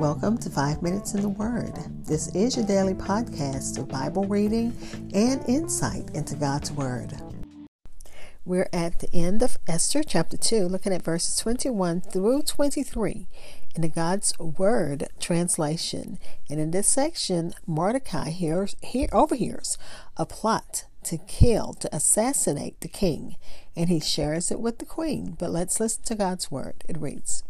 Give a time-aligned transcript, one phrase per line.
[0.00, 1.74] Welcome to Five Minutes in the Word.
[2.06, 4.74] This is your daily podcast of Bible reading
[5.12, 7.12] and insight into God's Word.
[8.46, 13.26] We're at the end of Esther chapter 2, looking at verses 21 through 23
[13.74, 16.18] in the God's Word translation.
[16.48, 19.76] And in this section, Mordecai hears, hear, overhears
[20.16, 23.36] a plot to kill, to assassinate the king,
[23.76, 25.36] and he shares it with the queen.
[25.38, 26.82] But let's listen to God's Word.
[26.88, 27.44] It reads,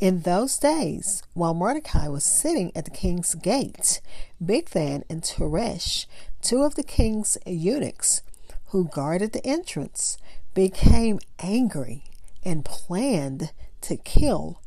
[0.00, 4.00] in those days, while Mordecai was sitting at the king's gate,
[4.42, 6.06] Bigthan and Teresh,
[6.40, 8.22] two of the king's eunuchs
[8.66, 10.18] who guarded the entrance,
[10.54, 12.04] became angry
[12.44, 14.60] and planned to kill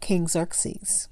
[0.00, 1.08] King Xerxes.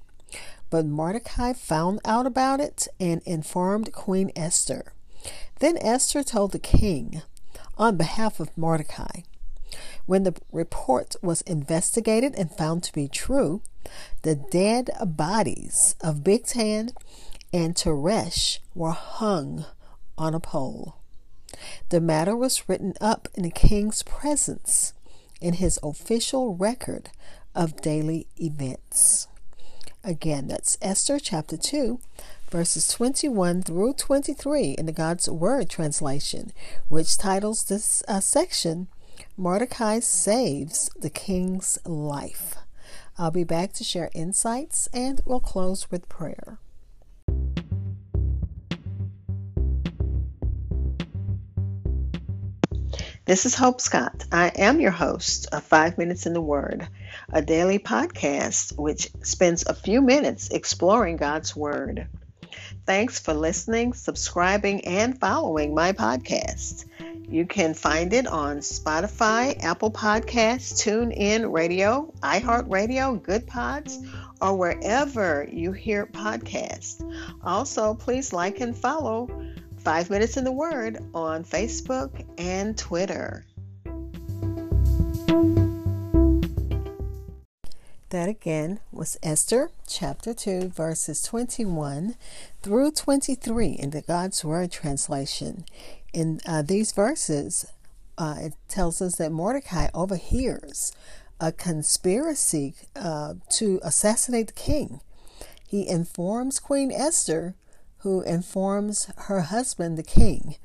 [0.71, 4.93] But Mordecai found out about it and informed Queen Esther.
[5.61, 7.23] Then Esther told the king,
[7.79, 9.23] on behalf of Mordecai,
[10.07, 13.63] when the report was investigated and found to be true,
[14.23, 16.91] the dead bodies of Bigthan
[17.53, 19.65] and Teresh were hung
[20.19, 20.97] on a pole.
[21.89, 24.93] The matter was written up in the king's presence
[25.41, 27.11] in his official record
[27.55, 29.29] of daily events.
[30.05, 31.99] Again, that's Esther chapter 2,
[32.51, 36.53] verses 21 through 23 in the God's Word translation,
[36.89, 38.89] which titles this uh, section
[39.39, 42.57] Mordecai saves the king's life.
[43.19, 46.59] I'll be back to share insights and we'll close with prayer.
[53.27, 54.25] This is Hope Scott.
[54.33, 56.89] I am your host of Five Minutes in the Word,
[57.31, 62.09] a daily podcast which spends a few minutes exploring God's Word.
[62.87, 66.87] Thanks for listening, subscribing, and following my podcast.
[67.29, 73.99] You can find it on Spotify, Apple Podcasts, TuneIn Radio, iHeartRadio, Good Pods,
[74.41, 77.03] or wherever you hear podcasts.
[77.43, 79.29] Also, please like and follow
[79.79, 83.45] Five Minutes in the Word on Facebook and Twitter.
[88.11, 92.15] That again was Esther chapter 2, verses 21
[92.63, 95.65] through 23 in the God's Word translation
[96.17, 97.67] in uh, these verses,
[98.17, 100.91] uh, it tells us that Mordecai overhears
[101.39, 105.01] a conspiracy uh, to assassinate the king.
[105.69, 107.55] He informs Queen Esther,
[107.99, 110.57] who informs her husband, the king,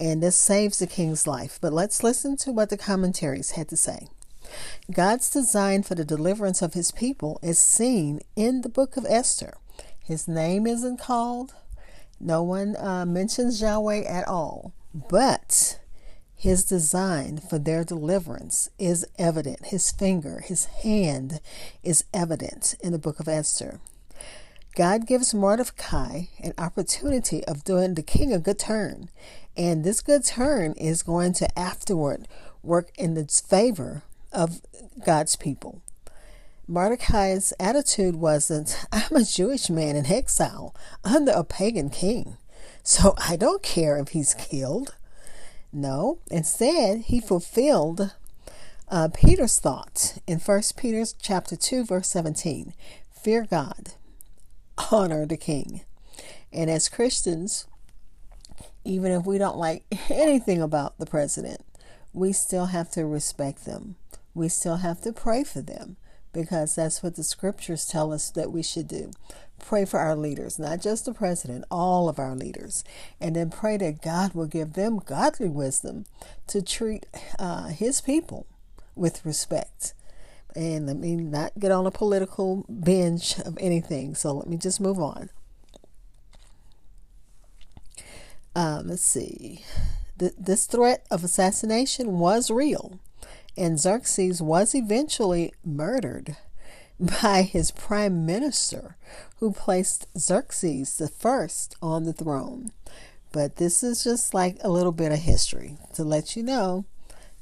[0.00, 1.60] and this saves the king's life.
[1.62, 4.08] But let's listen to what the commentaries had to say.
[4.92, 9.56] God's design for the deliverance of his people is seen in the book of Esther.
[10.02, 11.54] His name isn't called,
[12.18, 14.74] no one uh, mentions Yahweh at all.
[14.94, 15.80] But
[16.34, 19.66] his design for their deliverance is evident.
[19.66, 21.40] His finger, his hand
[21.82, 23.80] is evident in the book of Esther.
[24.76, 29.10] God gives Mordecai an opportunity of doing the king a good turn.
[29.56, 32.26] And this good turn is going to afterward
[32.62, 34.02] work in the favor
[34.32, 34.60] of
[35.04, 35.82] God's people.
[36.66, 40.74] Mordecai's attitude wasn't, I'm a Jewish man in exile
[41.04, 42.36] under a pagan king.
[42.82, 44.94] So I don't care if he's killed.
[45.72, 48.12] No, instead, he fulfilled
[48.88, 52.74] uh, Peter's thought in 1 Peter chapter 2 verse 17.
[53.12, 53.92] Fear God,
[54.90, 55.82] honor the king.
[56.52, 57.66] And as Christians,
[58.84, 61.64] even if we don't like anything about the president,
[62.12, 63.94] we still have to respect them.
[64.34, 65.96] We still have to pray for them
[66.32, 69.10] because that's what the scriptures tell us that we should do.
[69.58, 72.82] Pray for our leaders, not just the president, all of our leaders.
[73.20, 76.06] And then pray that God will give them godly wisdom
[76.46, 77.06] to treat
[77.38, 78.46] uh, his people
[78.94, 79.92] with respect.
[80.56, 84.14] And let me not get on a political binge of anything.
[84.14, 85.30] So let me just move on.
[88.56, 89.64] Um, let's see.
[90.16, 92.98] this threat of assassination was real
[93.60, 96.36] and Xerxes was eventually murdered
[96.98, 98.96] by his prime minister,
[99.36, 102.72] who placed Xerxes the first on the throne.
[103.32, 106.86] But this is just like a little bit of history to let you know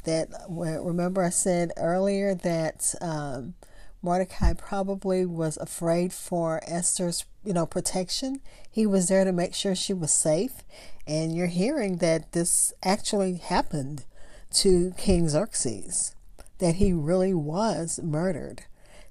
[0.04, 0.28] that.
[0.48, 3.54] Remember, I said earlier that um,
[4.02, 8.40] Mordecai probably was afraid for Esther's, you know, protection.
[8.70, 10.62] He was there to make sure she was safe,
[11.06, 14.04] and you're hearing that this actually happened
[14.50, 16.14] to King Xerxes
[16.58, 18.62] that he really was murdered.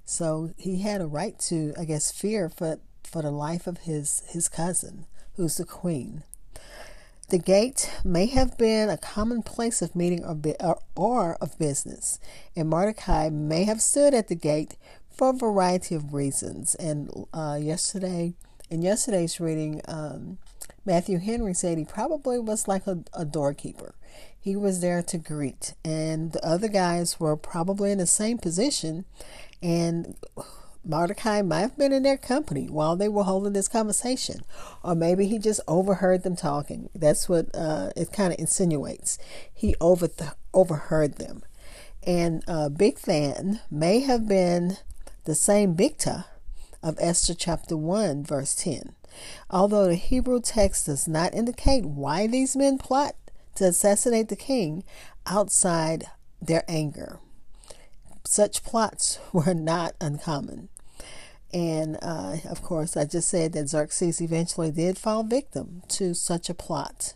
[0.04, 4.22] So he had a right to, I guess, fear for, for the life of his,
[4.28, 5.06] his cousin,
[5.36, 6.22] who's the queen.
[7.28, 12.18] The gate may have been a common place of meeting or, or, or of business,
[12.56, 14.76] and Mordecai may have stood at the gate
[15.10, 16.74] for a variety of reasons.
[16.76, 18.32] And uh, yesterday,
[18.70, 20.38] in yesterday's reading, um,
[20.84, 23.94] Matthew Henry said he probably was like a, a doorkeeper.
[24.38, 29.04] He was there to greet, and the other guys were probably in the same position.
[29.62, 30.16] And
[30.84, 34.40] Mordecai might have been in their company while they were holding this conversation,
[34.82, 36.88] or maybe he just overheard them talking.
[36.94, 39.18] That's what uh, it kind of insinuates.
[39.52, 40.08] He over
[40.54, 41.42] overheard them,
[42.02, 44.78] and uh, Bigthan may have been
[45.24, 46.24] the same Bigtha
[46.82, 48.94] of Esther chapter one verse ten.
[49.50, 53.14] Although the Hebrew text does not indicate why these men plot
[53.56, 54.84] to assassinate the king
[55.26, 56.06] outside
[56.40, 57.18] their anger.
[58.24, 60.68] Such plots were not uncommon.
[61.52, 66.50] And uh, of course, I just said that Xerxes eventually did fall victim to such
[66.50, 67.14] a plot.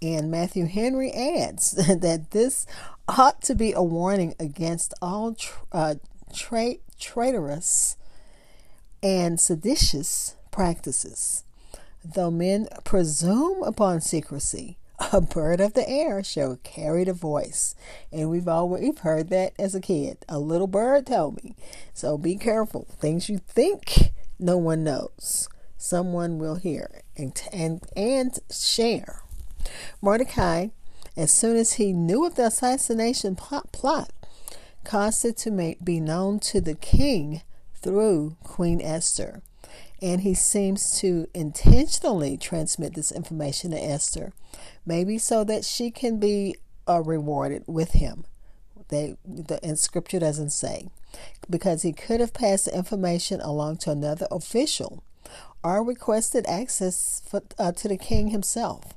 [0.00, 2.66] And Matthew Henry adds that this
[3.08, 5.94] ought to be a warning against all tra- uh,
[6.32, 7.96] tra- traitorous
[9.06, 11.44] and seditious practices.
[12.04, 14.78] Though men presume upon secrecy,
[15.12, 17.76] a bird of the air shall carry the voice.
[18.10, 20.18] And we've always we've heard that as a kid.
[20.28, 21.54] A little bird told me.
[21.94, 22.88] So be careful.
[22.98, 24.10] Things you think
[24.40, 25.48] no one knows,
[25.78, 29.22] someone will hear and and and share.
[30.02, 30.68] Mordecai,
[31.16, 34.10] as soon as he knew of the assassination plot, plot
[34.82, 37.42] caused it to make, be known to the king
[37.86, 39.42] through Queen Esther.
[40.02, 44.32] And he seems to intentionally transmit this information to Esther
[44.84, 46.56] maybe so that she can be
[46.88, 48.24] uh, rewarded with him.
[48.88, 50.88] They, the and scripture doesn't say
[51.48, 55.02] because he could have passed the information along to another official
[55.64, 58.95] or requested access for, uh, to the king himself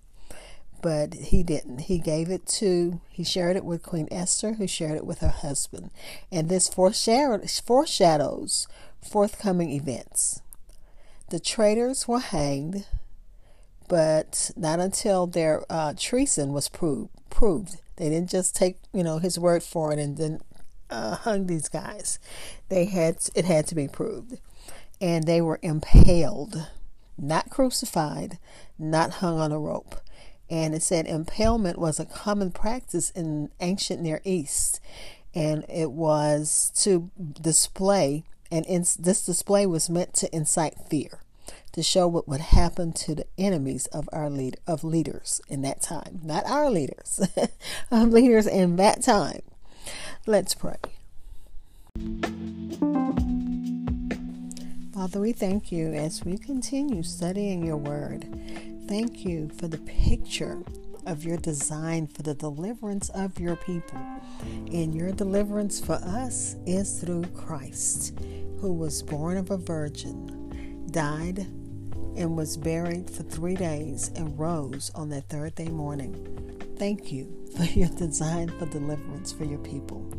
[0.81, 4.95] but he didn't he gave it to he shared it with queen esther who shared
[4.95, 5.91] it with her husband
[6.31, 8.67] and this foreshadows,
[9.01, 10.41] forthcoming events
[11.29, 12.85] the traitors were hanged
[13.89, 17.09] but not until their uh, treason was proved.
[17.29, 17.81] Proved.
[17.97, 20.39] They didn't just take you know his word for it and then
[20.89, 22.19] uh, hung these guys.
[22.69, 24.39] They had it had to be proved,
[25.01, 26.67] and they were impaled,
[27.17, 28.37] not crucified,
[28.77, 29.95] not hung on a rope.
[30.49, 34.79] And it said impalement was a common practice in ancient Near East,
[35.35, 41.19] and it was to display, and in, this display was meant to incite fear
[41.71, 45.81] to show what would happen to the enemies of our lead of leaders in that
[45.81, 46.19] time.
[46.23, 47.21] Not our leaders,
[47.91, 49.41] of leaders in that time.
[50.25, 50.77] Let's pray.
[54.93, 58.27] Father, we thank you as we continue studying your word.
[58.89, 60.63] Thank you for the picture
[61.05, 63.99] of your design for the deliverance of your people.
[64.41, 68.17] And your deliverance for us is through Christ,
[68.59, 71.45] who was born of a virgin, died
[72.17, 76.15] and was buried for three days and rose on that third day morning.
[76.79, 80.11] Thank you for your design for deliverance for your people.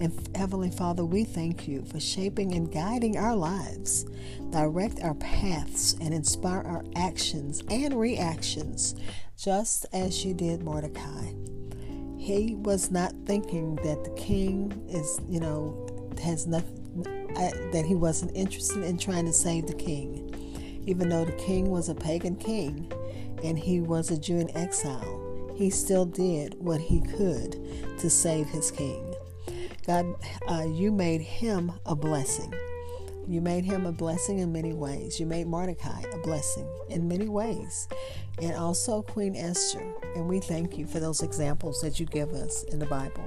[0.00, 4.04] And Heavenly Father, we thank you for shaping and guiding our lives,
[4.50, 8.94] direct our paths, and inspire our actions and reactions,
[9.36, 11.32] just as you did Mordecai.
[12.18, 17.94] He was not thinking that the king is, you know, has nothing, uh, that he
[17.94, 20.24] wasn't interested in trying to save the king
[20.86, 22.90] even though the king was a pagan king
[23.42, 25.20] and he was a Jew in exile,
[25.54, 27.56] he still did what he could
[27.98, 29.14] to save his king.
[29.86, 30.14] God,
[30.48, 32.52] uh, you made him a blessing.
[33.26, 35.18] You made him a blessing in many ways.
[35.18, 37.88] You made Mordecai a blessing in many ways,
[38.40, 39.82] and also Queen Esther.
[40.14, 43.24] And we thank you for those examples that you give us in the Bible.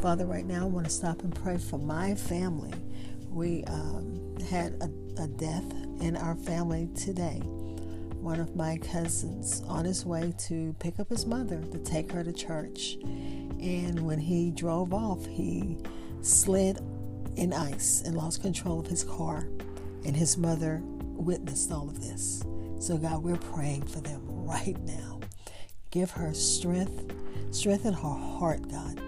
[0.00, 2.74] Father, right now I want to stop and pray for my family.
[3.30, 7.40] We um, had a, a death in our family today.
[8.20, 12.24] One of my cousins on his way to pick up his mother to take her
[12.24, 12.96] to church.
[13.02, 15.78] And when he drove off, he
[16.22, 16.78] slid
[17.36, 19.48] in ice and lost control of his car.
[20.04, 22.44] And his mother witnessed all of this.
[22.78, 25.20] So, God, we're praying for them right now.
[25.90, 27.12] Give her strength,
[27.50, 29.00] strengthen her heart, God.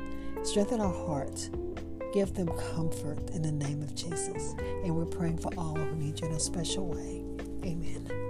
[0.43, 1.51] Strengthen her heart
[2.13, 4.55] Give them comfort in the name of Jesus.
[4.59, 7.25] And we're praying for all who need you in a special way.
[7.65, 8.30] Amen.